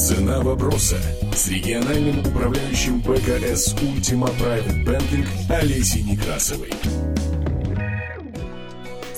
Цена 0.00 0.40
вопроса 0.40 0.96
с 1.34 1.48
региональным 1.48 2.20
управляющим 2.20 3.02
ПКС 3.02 3.74
«Ультима 3.82 4.28
Private 4.28 4.86
Banking» 4.86 5.26
Олесей 5.50 6.02
Некрасовой. 6.02 6.70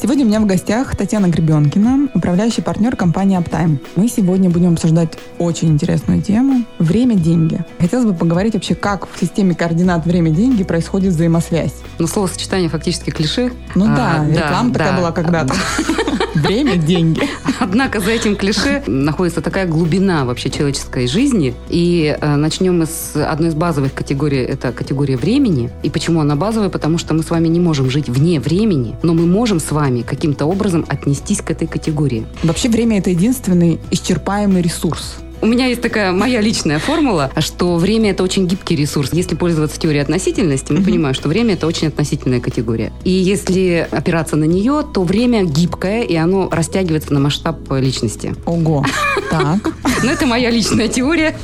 Сегодня 0.02 0.24
у 0.24 0.28
меня 0.28 0.40
в 0.40 0.46
гостях 0.46 0.96
Татьяна 0.96 1.28
Гребенкина, 1.28 2.08
управляющий 2.14 2.62
партнер 2.62 2.96
компании 2.96 3.38
Uptime. 3.38 3.78
Мы 3.94 4.08
сегодня 4.08 4.50
будем 4.50 4.72
обсуждать 4.72 5.16
очень 5.38 5.68
интересную 5.68 6.20
тему– 6.20 6.64
время– 6.80 7.14
деньги. 7.16 7.64
Хотелось 7.78 8.06
бы 8.06 8.14
поговорить 8.14 8.54
вообще, 8.54 8.74
как 8.74 9.06
в 9.08 9.20
системе 9.20 9.54
координат 9.54 10.04
время-деньги 10.04 10.64
происходит 10.64 11.12
взаимосвязь. 11.12 11.74
Ну, 12.00 12.08
словосочетание 12.08 12.68
фактически 12.68 13.10
клише. 13.10 13.52
Ну 13.76 13.86
да, 13.86 14.22
А, 14.22 14.28
реклама 14.28 14.70
да, 14.70 14.78
такая 14.80 14.90
да. 14.90 14.98
была 14.98 15.12
когда-то. 15.12 15.54
Время– 16.34 16.76
деньги. 16.76 17.22
Однако 17.60 18.00
за 18.00 18.10
этим 18.10 18.36
клише 18.36 18.82
находится 18.86 19.40
такая 19.40 19.66
глубина 19.66 20.24
вообще 20.24 20.50
человеческой 20.50 21.06
жизни. 21.06 21.54
И 21.68 22.16
э, 22.18 22.36
начнем 22.36 22.78
мы 22.78 22.86
с 22.86 23.12
одной 23.14 23.50
из 23.50 23.54
базовых 23.54 23.92
категорий, 23.92 24.38
это 24.38 24.72
категория 24.72 25.16
времени. 25.16 25.70
И 25.82 25.90
почему 25.90 26.20
она 26.20 26.34
базовая? 26.34 26.70
Потому 26.70 26.98
что 26.98 27.14
мы 27.14 27.22
с 27.22 27.30
вами 27.30 27.48
не 27.48 27.60
можем 27.60 27.90
жить 27.90 28.08
вне 28.08 28.40
времени, 28.40 28.96
но 29.02 29.14
мы 29.14 29.26
можем 29.26 29.60
с 29.60 29.70
вами 29.70 30.02
каким-то 30.02 30.46
образом 30.46 30.84
отнестись 30.88 31.42
к 31.42 31.50
этой 31.50 31.68
категории. 31.68 32.26
Вообще 32.42 32.68
время– 32.68 32.98
это 33.00 33.10
единственный 33.10 33.78
исчерпаемый 33.90 34.62
ресурс. 34.62 35.16
У 35.42 35.46
меня 35.46 35.66
есть 35.66 35.82
такая 35.82 36.12
моя 36.12 36.40
личная 36.40 36.78
формула, 36.78 37.32
что 37.38 37.74
время 37.76 38.12
это 38.12 38.22
очень 38.22 38.46
гибкий 38.46 38.76
ресурс. 38.76 39.10
Если 39.12 39.34
пользоваться 39.34 39.78
теорией 39.80 40.00
относительности, 40.02 40.70
мы 40.70 40.78
Мгм. 40.78 40.84
понимаем, 40.84 41.14
что 41.16 41.28
время 41.28 41.54
это 41.54 41.66
очень 41.66 41.88
относительная 41.88 42.38
категория. 42.40 42.92
И 43.02 43.10
если 43.10 43.88
опираться 43.90 44.36
на 44.36 44.44
нее, 44.44 44.84
то 44.94 45.02
время 45.02 45.42
гибкое, 45.42 46.02
и 46.04 46.14
оно 46.14 46.48
растягивается 46.48 47.12
на 47.12 47.18
масштаб 47.18 47.58
личности. 47.72 48.36
Ого. 48.46 48.84
Так. 49.30 49.74
Но 50.02 50.10
это 50.10 50.26
моя 50.26 50.50
личная 50.50 50.88
теория. 50.88 51.36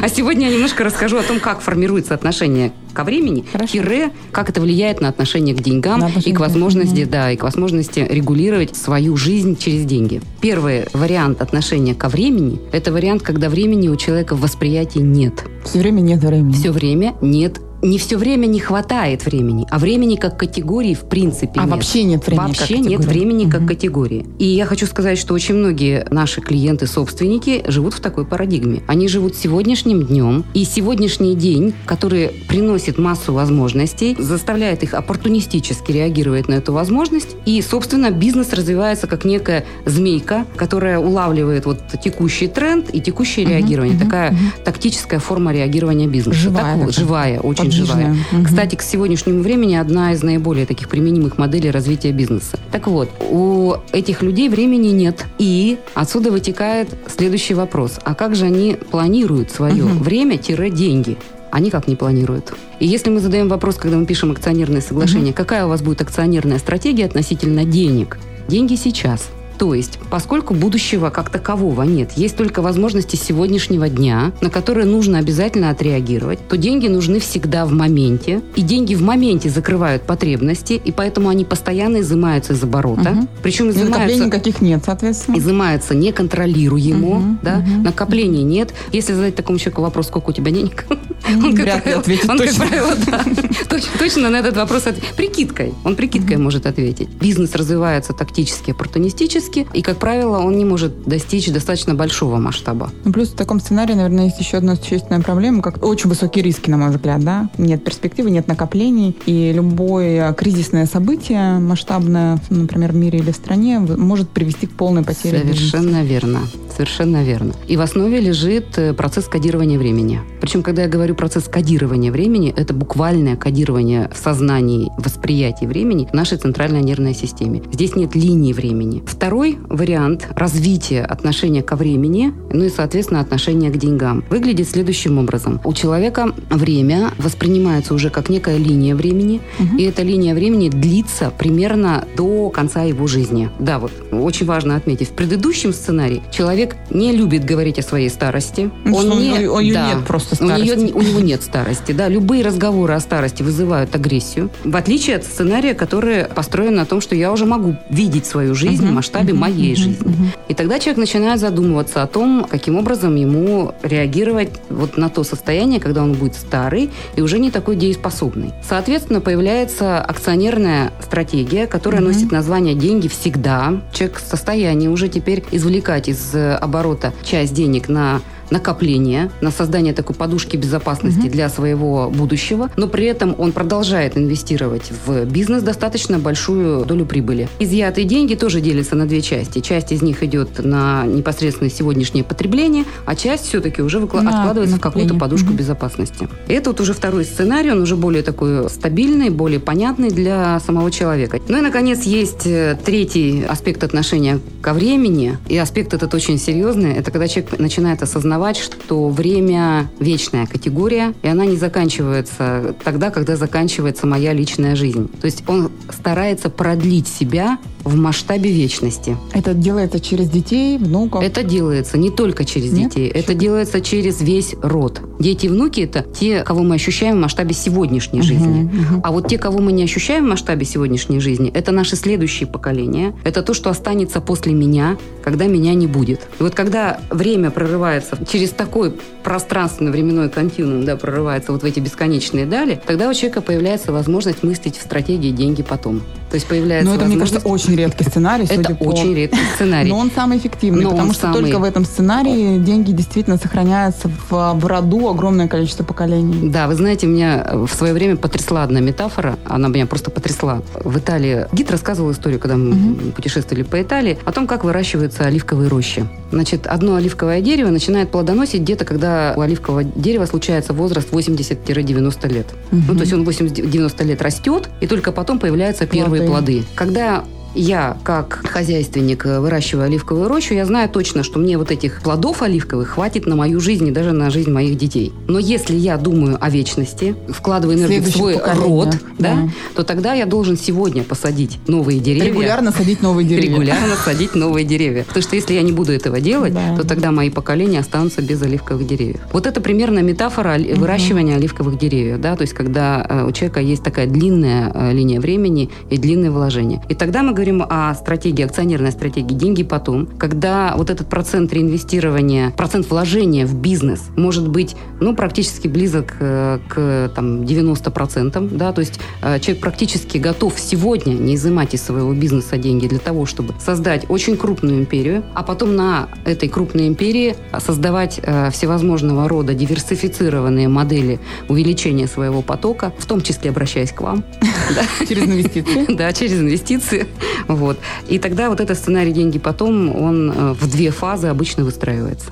А 0.00 0.08
сегодня 0.08 0.48
я 0.48 0.54
немножко 0.54 0.84
расскажу 0.84 1.16
о 1.16 1.22
том, 1.22 1.40
как 1.40 1.60
формируется 1.60 2.14
отношение 2.14 2.72
ко 2.92 3.04
времени, 3.04 3.44
Хорошо. 3.52 3.72
тире, 3.72 4.10
как 4.32 4.48
это 4.48 4.60
влияет 4.60 5.00
на 5.00 5.08
отношение 5.08 5.54
к 5.54 5.60
деньгам 5.60 6.00
На 6.00 6.08
и 6.08 6.32
к 6.32 6.40
возможности, 6.40 7.04
да, 7.04 7.30
и 7.30 7.36
к 7.36 7.42
возможности 7.42 8.06
регулировать 8.08 8.74
свою 8.74 9.16
жизнь 9.16 9.56
через 9.58 9.84
деньги. 9.84 10.22
Первый 10.40 10.86
вариант 10.92 11.42
отношения 11.42 11.94
ко 11.94 12.08
времени– 12.08 12.60
это 12.72 12.92
вариант, 12.92 13.22
когда 13.22 13.48
времени 13.48 13.88
у 13.88 13.96
человека 13.96 14.34
в 14.34 14.40
восприятии 14.40 15.00
нет. 15.00 15.44
Все 15.64 15.80
время 15.80 16.00
нет 16.00 16.22
времени. 16.22 16.52
Все 16.52 16.70
время 16.70 17.14
нет 17.20 17.60
не 17.82 17.98
все 17.98 18.16
время 18.16 18.46
не 18.46 18.58
хватает 18.60 19.24
времени, 19.26 19.66
а 19.70 19.78
времени 19.78 20.16
как 20.16 20.38
категории 20.38 20.94
в 20.94 21.02
принципе 21.08 21.60
А 21.60 21.64
нет. 21.64 21.70
вообще 21.70 22.02
нет 22.04 22.26
времени 22.26 22.40
как 22.52 22.58
Вообще 22.58 22.78
нет 22.78 22.98
категории. 22.98 23.06
времени 23.18 23.50
как 23.50 23.60
Мгм. 23.60 23.68
категории. 23.68 24.26
И 24.38 24.44
я 24.46 24.64
хочу 24.66 24.86
сказать, 24.86 25.18
что 25.18 25.34
очень 25.34 25.54
многие 25.54 26.06
наши 26.10 26.40
клиенты-собственники 26.40 27.64
живут 27.68 27.94
в 27.94 28.00
такой 28.00 28.24
парадигме. 28.24 28.82
Они 28.86 29.08
живут 29.08 29.34
сегодняшним 29.36 30.02
днем, 30.04 30.44
и 30.54 30.64
сегодняшний 30.64 31.34
день, 31.34 31.74
который 31.86 32.28
приносит 32.48 32.98
массу 32.98 33.32
возможностей, 33.32 34.16
заставляет 34.18 34.82
их 34.82 34.94
оппортунистически 34.94 35.92
реагировать 35.92 36.48
на 36.48 36.54
эту 36.54 36.72
возможность, 36.72 37.36
и, 37.44 37.60
собственно, 37.62 38.10
бизнес 38.10 38.52
развивается 38.52 39.06
как 39.06 39.24
некая 39.24 39.64
змейка, 39.84 40.46
которая 40.56 40.98
улавливает 40.98 41.66
вот 41.66 41.78
текущий 42.02 42.46
тренд 42.48 42.94
и 42.94 43.00
текущее 43.00 43.44
Мгм, 43.46 43.54
реагирование. 43.54 43.96
мгм, 43.96 44.04
Такая 44.06 44.32
мгм. 44.32 44.52
тактическая 44.64 45.20
форма 45.20 45.52
реагирования 45.52 46.06
бизнеса. 46.06 46.38
Живая 46.38 46.62
Так 46.64 46.78
такая. 46.88 46.92
живая, 46.92 47.40
очень 47.40 47.65
Подвижная. 47.70 47.86
живая. 48.14 48.16
Мгм. 48.32 48.44
Кстати, 48.44 48.74
к 48.76 48.82
сегодняшнему 48.82 49.42
времени 49.42 49.74
одна 49.74 50.12
из 50.12 50.22
наиболее 50.22 50.66
таких 50.66 50.88
применимых 50.88 51.38
моделей 51.38 51.70
развития 51.70 52.12
бизнеса. 52.12 52.58
Так 52.72 52.86
вот, 52.86 53.10
у 53.30 53.74
этих 53.92 54.22
людей 54.22 54.48
времени 54.48 54.88
нет. 54.88 55.26
И 55.38 55.78
отсюда 55.94 56.30
вытекает 56.30 56.88
следующий 57.14 57.54
вопрос. 57.54 57.98
А 58.04 58.14
как 58.14 58.34
же 58.34 58.46
они 58.46 58.76
планируют 58.90 59.50
свое 59.50 59.84
Мгм. 59.84 60.02
время-деньги? 60.02 61.16
Они 61.52 61.70
как 61.70 61.88
не 61.88 61.96
планируют? 61.96 62.52
И 62.80 62.86
если 62.86 63.08
мы 63.10 63.20
задаем 63.20 63.48
вопрос, 63.48 63.76
когда 63.76 63.96
мы 63.96 64.04
пишем 64.04 64.30
акционерное 64.32 64.80
соглашение, 64.80 65.32
какая 65.32 65.64
у 65.64 65.68
вас 65.68 65.80
будет 65.80 66.02
акционерная 66.02 66.58
стратегия 66.58 67.06
относительно 67.06 67.64
денег? 67.64 68.18
Деньги 68.48 68.74
сейчас. 68.74 69.28
То 69.58 69.74
есть, 69.74 69.98
поскольку 70.10 70.54
будущего 70.54 71.10
как 71.10 71.30
такового 71.30 71.82
нет, 71.82 72.12
есть 72.16 72.36
только 72.36 72.62
возможности 72.62 73.16
сегодняшнего 73.16 73.88
дня, 73.88 74.32
на 74.40 74.50
которые 74.50 74.86
нужно 74.86 75.18
обязательно 75.18 75.70
отреагировать, 75.70 76.38
то 76.48 76.56
деньги 76.56 76.88
нужны 76.88 77.20
всегда 77.20 77.64
в 77.66 77.72
моменте, 77.72 78.42
и 78.54 78.62
деньги 78.62 78.94
в 78.94 79.02
моменте 79.02 79.48
закрывают 79.48 80.02
потребности, 80.02 80.74
и 80.74 80.92
поэтому 80.92 81.28
они 81.28 81.44
постоянно 81.44 82.00
изымаются 82.00 82.52
из 82.52 82.62
оборота. 82.62 83.10
Мгм. 83.10 83.28
Причем 83.42 83.66
накоплений 83.68 83.88
изымаются 83.92 84.24
никаких 84.26 84.60
нет, 84.60 84.82
соответственно. 84.84 85.36
изымается 85.38 85.94
неконтролируемо, 85.94 87.16
Мгм, 87.18 87.38
да, 87.42 87.56
мгм. 87.56 87.82
накоплений 87.82 88.42
нет. 88.42 88.72
Если 88.92 89.12
задать 89.14 89.34
такому 89.34 89.58
человеку 89.58 89.82
вопрос, 89.82 90.08
сколько 90.08 90.30
у 90.30 90.32
тебя 90.32 90.50
денег, 90.50 90.84
он, 91.28 91.54
как 91.56 91.64
Вряд 91.64 91.82
правило, 91.82 92.00
ответит 92.00 92.30
он, 92.30 92.38
как 92.38 92.46
точно. 92.48 92.66
правило, 92.66 92.92
да, 93.06 93.24
точ- 93.68 93.98
точно 93.98 94.30
на 94.30 94.36
этот 94.36 94.56
вопрос 94.56 94.86
от- 94.86 95.00
прикидкой. 95.16 95.74
Он 95.84 95.96
прикидкой 95.96 96.36
может 96.36 96.66
ответить. 96.66 97.08
Бизнес 97.20 97.54
развивается 97.54 98.12
тактически, 98.12 98.70
оппортунистически, 98.72 99.66
и, 99.72 99.82
как 99.82 99.98
правило, 99.98 100.38
он 100.38 100.56
не 100.56 100.64
может 100.64 101.04
достичь 101.04 101.48
достаточно 101.50 101.94
большого 101.94 102.36
масштаба. 102.36 102.90
Ну, 103.04 103.12
плюс 103.12 103.28
в 103.30 103.34
таком 103.36 103.60
сценарии, 103.60 103.94
наверное, 103.94 104.24
есть 104.26 104.38
еще 104.40 104.56
одна 104.58 104.76
существенная 104.76 105.20
проблема, 105.20 105.62
как 105.62 105.84
очень 105.84 106.08
высокие 106.08 106.44
риски, 106.44 106.70
на 106.70 106.76
мой 106.76 106.90
взгляд, 106.90 107.20
да. 107.22 107.48
Нет 107.58 107.84
перспективы, 107.84 108.30
нет 108.30 108.48
накоплений, 108.48 109.16
и 109.26 109.52
любое 109.52 110.32
кризисное 110.34 110.86
событие 110.86 111.58
масштабное, 111.58 112.38
например, 112.50 112.92
в 112.92 112.96
мире 112.96 113.18
или 113.18 113.30
в 113.32 113.36
стране, 113.36 113.78
может 113.78 114.28
привести 114.30 114.66
к 114.66 114.72
полной 114.72 115.02
потере 115.02 115.38
бизнеса. 115.40 115.70
Совершенно 115.78 116.04
верно. 116.04 116.40
Совершенно 116.74 117.24
верно. 117.24 117.54
И 117.68 117.76
в 117.76 117.80
основе 117.80 118.20
лежит 118.20 118.76
э, 118.76 118.92
процесс 118.92 119.24
кодирования 119.26 119.78
времени. 119.78 120.20
Причем, 120.40 120.62
когда 120.62 120.82
я 120.82 120.88
говорю 120.88 121.14
процесс 121.16 121.44
кодирования 121.44 122.12
времени, 122.12 122.52
это 122.56 122.74
буквальное 122.74 123.36
кодирование 123.36 124.10
в 124.14 124.18
сознании, 124.22 124.90
восприятии 124.98 125.66
времени 125.66 126.08
в 126.10 126.14
нашей 126.14 126.38
центральной 126.38 126.82
нервной 126.82 127.14
системе. 127.14 127.62
Здесь 127.72 127.96
нет 127.96 128.14
линии 128.14 128.52
времени. 128.52 129.02
Второй 129.06 129.58
вариант 129.68 130.28
развития 130.34 131.02
отношения 131.02 131.62
ко 131.62 131.76
времени, 131.76 132.32
ну 132.52 132.64
и, 132.64 132.68
соответственно, 132.68 133.20
отношения 133.20 133.70
к 133.70 133.76
деньгам, 133.76 134.24
выглядит 134.30 134.68
следующим 134.68 135.18
образом. 135.18 135.60
У 135.64 135.72
человека 135.72 136.32
время 136.50 137.10
воспринимается 137.18 137.94
уже 137.94 138.10
как 138.10 138.28
некая 138.28 138.56
линия 138.58 138.94
времени, 138.94 139.40
Мгм. 139.58 139.76
и 139.78 139.82
эта 139.84 140.02
линия 140.02 140.34
времени 140.34 140.68
длится 140.68 141.30
примерно 141.36 142.04
до 142.16 142.50
конца 142.50 142.82
его 142.82 143.06
жизни. 143.06 143.50
Да, 143.58 143.78
вот 143.78 143.92
очень 144.12 144.46
важно 144.46 144.76
отметить. 144.76 145.08
В 145.08 145.12
предыдущем 145.12 145.72
сценарии 145.72 146.22
человек 146.30 146.76
не 146.90 147.12
любит 147.12 147.44
говорить 147.44 147.78
о 147.78 147.82
своей 147.82 148.10
старости. 148.10 148.70
Ну, 148.84 149.00
что 149.00 149.12
у 149.12 149.18
не, 149.18 149.48
у 149.48 149.60
нее 149.60 149.74
да, 149.74 149.94
нет 149.94 150.06
просто 150.06 150.36
у, 150.44 150.46
нее- 150.48 150.66
старости. 150.74 150.92
у 150.92 151.00
него 151.06 151.20
нет 151.20 151.42
старости. 151.42 151.92
Да, 151.92 152.08
любые 152.08 152.44
разговоры 152.44 152.94
о 152.94 153.00
старости 153.00 153.42
вызывают 153.42 153.94
агрессию. 153.94 154.50
В 154.64 154.76
отличие 154.76 155.16
от 155.16 155.24
сценария, 155.24 155.74
который 155.74 156.24
построен 156.24 156.74
на 156.74 156.84
том, 156.86 157.00
что 157.00 157.14
я 157.14 157.32
уже 157.32 157.46
могу 157.46 157.76
видеть 157.90 158.26
свою 158.26 158.54
жизнь 158.54 158.82
в 158.82 158.86
Мгм, 158.86 158.94
масштабе 158.94 159.32
мгм, 159.32 159.40
моей 159.42 159.72
мгм, 159.72 159.82
жизни. 159.82 160.32
И 160.48 160.54
тогда 160.54 160.78
человек 160.78 160.98
начинает 160.98 161.40
задумываться 161.40 162.02
о 162.02 162.06
том, 162.06 162.46
каким 162.48 162.76
образом 162.76 163.14
ему 163.16 163.72
реагировать 163.82 164.50
вот 164.68 164.96
на 164.96 165.08
то 165.08 165.24
состояние, 165.24 165.80
когда 165.80 166.02
он 166.02 166.12
будет 166.14 166.34
старый 166.34 166.90
и 167.16 167.20
уже 167.22 167.38
не 167.38 167.50
такой 167.50 167.76
дееспособный. 167.76 168.52
Соответственно, 168.68 169.20
появляется 169.20 170.00
акционерная 170.00 170.92
стратегия, 171.02 171.66
которая 171.66 172.00
Мгм. 172.00 172.12
носит 172.12 172.32
название 172.32 172.74
«деньги 172.74 173.08
всегда». 173.08 173.80
Человек 173.92 174.18
в 174.18 174.28
состоянии 174.28 174.88
уже 174.88 175.08
теперь 175.08 175.44
извлекать 175.50 176.08
из 176.08 176.34
оборота 176.34 177.12
часть 177.22 177.54
денег 177.54 177.88
на 177.88 178.20
накопление, 178.50 179.30
на 179.40 179.50
создание 179.50 179.92
такой 179.92 180.14
подушки 180.14 180.56
безопасности 180.56 181.20
Мгм. 181.20 181.30
для 181.30 181.48
своего 181.48 182.10
будущего, 182.10 182.70
но 182.76 182.88
при 182.88 183.06
этом 183.06 183.34
он 183.38 183.52
продолжает 183.52 184.16
инвестировать 184.16 184.90
в 185.06 185.24
бизнес 185.24 185.62
достаточно 185.62 186.18
большую 186.18 186.84
долю 186.84 187.06
прибыли. 187.06 187.48
Изъятые 187.58 188.04
деньги 188.06 188.34
тоже 188.34 188.60
делятся 188.60 188.96
на 188.96 189.06
две 189.06 189.20
части. 189.22 189.60
Часть 189.60 189.92
из 189.92 190.02
них 190.02 190.22
идет 190.22 190.64
на 190.64 191.04
непосредственно 191.06 191.70
сегодняшнее 191.70 192.24
потребление, 192.24 192.84
а 193.04 193.14
часть 193.16 193.46
все-таки 193.46 193.82
уже 193.82 193.98
выкла- 193.98 194.20
На 194.20 194.30
откладывается 194.40 194.76
в 194.76 194.80
какую-то 194.80 195.14
накопление. 195.14 195.20
подушку 195.20 195.48
Мгм. 195.48 195.56
безопасности. 195.56 196.28
Это 196.48 196.70
вот 196.70 196.80
уже 196.80 196.92
второй 196.92 197.24
сценарий, 197.24 197.70
он 197.70 197.80
уже 197.82 197.96
более 197.96 198.22
такой 198.22 198.68
стабильный, 198.70 199.30
более 199.30 199.60
понятный 199.60 200.10
для 200.10 200.60
самого 200.60 200.90
человека. 200.90 201.38
Ну 201.48 201.58
и, 201.58 201.60
наконец, 201.60 202.02
есть 202.04 202.46
э, 202.46 202.76
третий 202.84 203.44
аспект 203.48 203.82
отношения 203.84 204.40
ко 204.62 204.72
времени, 204.72 205.38
и 205.48 205.56
аспект 205.56 205.94
этот 205.94 206.14
очень 206.14 206.38
серьезный. 206.38 206.92
Это 206.94 207.10
когда 207.10 207.28
человек 207.28 207.58
начинает 207.58 208.02
осознавать, 208.02 208.35
что 208.76 209.08
время 209.08 209.90
вечная 209.98 210.46
категория, 210.46 211.14
и 211.22 211.28
она 211.28 211.46
не 211.46 211.56
заканчивается 211.56 212.74
тогда, 212.84 213.10
когда 213.10 213.36
заканчивается 213.36 214.06
моя 214.06 214.32
личная 214.32 214.76
жизнь. 214.76 215.08
То 215.20 215.26
есть 215.26 215.44
он 215.48 215.70
старается 215.90 216.50
продлить 216.50 217.08
себя 217.08 217.58
в 217.86 217.94
масштабе 217.96 218.50
вечности. 218.50 219.16
Это 219.32 219.54
делается 219.54 220.00
через 220.00 220.28
детей, 220.28 220.76
внуков? 220.76 221.22
Это 221.22 221.42
делается 221.44 221.96
не 221.96 222.10
только 222.10 222.44
через 222.44 222.72
Нет? 222.72 222.90
детей, 222.90 223.08
Почему? 223.08 223.22
это 223.22 223.34
делается 223.34 223.80
через 223.80 224.20
весь 224.20 224.54
род. 224.60 225.00
Дети 225.20 225.46
и 225.46 225.48
внуки– 225.48 225.80
это 225.82 226.02
те, 226.02 226.42
кого 226.42 226.62
мы 226.62 226.74
ощущаем 226.74 227.16
в 227.16 227.20
масштабе 227.20 227.54
сегодняшней 227.54 228.20
угу, 228.20 228.26
жизни. 228.26 228.64
Угу. 228.64 229.00
А 229.04 229.12
вот 229.12 229.28
те, 229.28 229.38
кого 229.38 229.60
мы 229.60 229.72
не 229.72 229.84
ощущаем 229.84 230.26
в 230.26 230.28
масштабе 230.28 230.66
сегодняшней 230.66 231.20
жизни, 231.20 231.50
это 231.54 231.70
наши 231.70 231.96
следующие 231.96 232.48
поколения. 232.48 233.14
Это 233.24 233.42
то, 233.42 233.54
что 233.54 233.70
останется 233.70 234.20
после 234.20 234.52
меня, 234.52 234.96
когда 235.22 235.46
меня 235.46 235.72
не 235.74 235.86
будет. 235.86 236.20
И 236.40 236.42
вот 236.42 236.54
когда 236.54 236.98
время 237.10 237.50
прорывается 237.50 238.18
через 238.30 238.50
такой 238.50 238.94
пространственно-временной 239.22 240.28
континуум, 240.28 240.84
да, 240.84 240.96
прорывается 240.96 241.52
вот 241.52 241.62
в 241.62 241.64
эти 241.64 241.78
бесконечные 241.78 242.46
дали, 242.46 242.80
тогда 242.84 243.08
у 243.08 243.14
человека 243.14 243.40
появляется 243.40 243.92
возможность 243.92 244.42
мыслить 244.42 244.76
в 244.76 244.82
стратегии 244.82 245.30
«деньги 245.30 245.62
потом». 245.62 246.02
То 246.30 246.34
есть 246.34 246.46
появляется 246.46 246.90
Но 246.90 246.96
это, 246.96 247.04
мне 247.06 247.16
кажется, 247.16 247.46
очень 247.46 247.76
редкий 247.76 248.04
сценарий, 248.04 248.46
Это 248.48 248.74
по... 248.74 248.84
очень 248.84 249.14
редкий 249.14 249.38
сценарий. 249.54 249.88
Но 249.88 249.98
он 249.98 250.10
самый 250.10 250.38
эффективный, 250.38 250.84
Но 250.84 250.90
потому 250.90 251.12
что 251.12 251.22
самый... 251.22 251.40
только 251.40 251.58
в 251.58 251.64
этом 251.64 251.84
сценарии 251.84 252.58
деньги 252.58 252.92
действительно 252.92 253.36
сохраняются 253.36 254.10
в, 254.28 254.54
в 254.54 254.66
роду 254.66 255.08
огромное 255.08 255.48
количество 255.48 255.84
поколений. 255.84 256.50
Да, 256.50 256.66
вы 256.66 256.74
знаете, 256.74 257.06
меня 257.06 257.46
в 257.52 257.68
свое 257.68 257.92
время 257.92 258.16
потрясла 258.16 258.64
одна 258.64 258.80
метафора, 258.80 259.38
она 259.44 259.68
меня 259.68 259.86
просто 259.86 260.10
потрясла. 260.10 260.62
В 260.82 260.98
Италии 260.98 261.46
гид 261.52 261.70
рассказывал 261.70 262.10
историю, 262.12 262.40
когда 262.40 262.56
мы 262.56 262.70
угу. 262.70 263.12
путешествовали 263.12 263.62
по 263.62 263.80
Италии, 263.80 264.18
о 264.24 264.32
том, 264.32 264.46
как 264.46 264.64
выращиваются 264.64 265.24
оливковые 265.24 265.68
рощи. 265.68 266.06
Значит, 266.32 266.66
одно 266.66 266.96
оливковое 266.96 267.40
дерево 267.40 267.70
начинает 267.70 268.10
плодоносить 268.10 268.62
где-то, 268.62 268.84
когда 268.84 269.34
у 269.36 269.40
оливкового 269.40 269.84
дерева 269.84 270.26
случается 270.26 270.72
возраст 270.72 271.10
80-90 271.10 272.32
лет. 272.32 272.46
Угу. 272.72 272.82
Ну, 272.88 272.94
то 272.94 273.00
есть 273.00 273.12
он 273.12 273.22
80-90 273.22 274.04
лет 274.04 274.22
растет, 274.22 274.68
и 274.80 274.86
только 274.86 275.12
потом 275.12 275.38
появляются 275.38 275.86
первые 275.86 276.25
плоды. 276.26 276.64
Когда 276.74 277.24
я, 277.56 277.96
как 278.04 278.42
хозяйственник, 278.46 279.26
э, 279.26 279.40
выращиваю 279.40 279.86
оливковую 279.86 280.28
рощу, 280.28 280.54
я 280.54 280.64
знаю 280.66 280.88
точно, 280.88 281.22
что 281.22 281.38
мне 281.38 281.58
вот 281.58 281.70
этих 281.70 282.02
плодов 282.02 282.42
оливковых 282.42 282.88
хватит 282.88 283.26
на 283.26 283.36
мою 283.36 283.60
жизнь 283.60 283.88
и 283.88 283.90
даже 283.90 284.12
на 284.12 284.30
жизнь 284.30 284.50
моих 284.50 284.76
детей. 284.76 285.12
Но 285.28 285.38
если 285.38 285.74
я 285.74 285.96
думаю 285.96 286.38
о 286.40 286.50
вечности, 286.50 287.14
вкладываю 287.28 287.78
энергию 287.78 288.02
в 288.02 288.08
свой 288.08 288.38
род, 288.38 288.96
да, 289.18 289.34
да, 289.34 289.48
то 289.74 289.82
тогда 289.84 290.14
я 290.14 290.26
должен 290.26 290.56
сегодня 290.56 291.02
посадить 291.02 291.58
новые 291.66 292.00
деревья. 292.00 292.28
Регулярно 292.28 292.72
садить 292.72 293.02
новые 293.02 293.26
деревья. 293.26 293.50
Регулярно 293.50 293.94
садить 294.04 294.34
новые 294.34 294.64
деревья. 294.64 295.04
Потому 295.04 295.22
что 295.22 295.36
если 295.36 295.54
я 295.54 295.62
не 295.62 295.72
буду 295.72 295.92
этого 295.92 296.20
делать, 296.20 296.54
да. 296.54 296.76
то 296.76 296.86
тогда 296.86 297.10
мои 297.10 297.30
поколения 297.30 297.80
останутся 297.80 298.22
без 298.22 298.40
оливковых 298.42 298.86
деревьев. 298.86 299.20
Вот 299.32 299.46
это 299.46 299.60
примерно 299.60 300.00
метафора 300.00 300.58
угу. 300.58 300.80
выращивания 300.80 301.36
оливковых 301.36 301.78
деревьев. 301.78 302.20
Да? 302.20 302.36
То 302.36 302.42
есть 302.42 302.52
когда 302.54 303.06
э, 303.08 303.26
у 303.26 303.32
человека 303.32 303.60
есть 303.60 303.82
такая 303.82 304.06
длинная 304.06 304.70
э, 304.74 304.92
линия 304.92 305.20
времени 305.20 305.70
и 305.90 305.98
длинные 305.98 306.30
вложения. 306.30 306.82
И 306.88 306.94
тогда 306.94 307.22
мы 307.22 307.32
говорим 307.32 307.45
говорим 307.46 307.64
о 307.68 307.94
стратегии, 307.94 308.44
акционерной 308.44 308.90
стратегии 308.90 309.34
«деньги 309.34 309.62
потом», 309.62 310.06
когда 310.06 310.74
вот 310.76 310.90
этот 310.90 311.08
процент 311.08 311.52
реинвестирования, 311.52 312.50
процент 312.50 312.90
вложения 312.90 313.46
в 313.46 313.54
бизнес 313.54 314.08
может 314.16 314.48
быть 314.48 314.74
ну, 315.00 315.14
практически 315.14 315.68
близок 315.68 316.16
э, 316.18 316.58
к 316.68 317.12
там, 317.14 317.42
90%, 317.42 318.56
да, 318.56 318.72
то 318.72 318.80
есть 318.80 318.98
э, 319.22 319.38
человек 319.38 319.62
практически 319.62 320.18
готов 320.18 320.58
сегодня 320.58 321.12
не 321.12 321.36
изымать 321.36 321.74
из 321.74 321.82
своего 321.82 322.12
бизнеса 322.14 322.56
деньги 322.56 322.88
для 322.88 322.98
того, 322.98 323.26
чтобы 323.26 323.54
создать 323.60 324.06
очень 324.08 324.36
крупную 324.36 324.80
империю, 324.80 325.22
а 325.34 325.44
потом 325.44 325.76
на 325.76 326.08
этой 326.24 326.48
крупной 326.48 326.88
империи 326.88 327.36
создавать 327.60 328.18
э, 328.22 328.50
всевозможного 328.50 329.28
рода 329.28 329.54
диверсифицированные 329.54 330.66
модели 330.66 331.20
увеличения 331.48 332.08
своего 332.08 332.42
потока, 332.42 332.92
в 332.98 333.06
том 333.06 333.20
числе 333.20 333.50
обращаясь 333.50 333.92
к 333.92 334.00
вам. 334.00 334.24
Через 335.08 335.26
инвестиции? 335.26 335.86
Да, 335.94 336.12
через 336.12 336.40
инвестиции. 336.40 337.06
Вот. 337.48 337.78
И 338.08 338.18
тогда 338.18 338.48
вот 338.48 338.60
этот 338.60 338.78
сценарий 338.78 339.12
«Деньги 339.12 339.38
потом», 339.38 339.94
он 339.94 340.30
э, 340.30 340.52
в 340.52 340.70
две 340.70 340.90
фазы 340.90 341.28
обычно 341.28 341.64
выстраивается. 341.64 342.30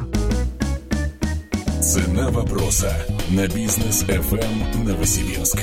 Цена 1.81 2.31
вопроса 2.31 2.93
на 3.31 3.47
бизнес 3.47 4.05
FM 4.05 4.85
Новосибирск. 4.85 5.59